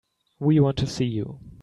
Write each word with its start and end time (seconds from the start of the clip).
We 0.39 0.59
want 0.59 0.77
to 0.77 0.87
see 0.87 1.05
you. 1.05 1.39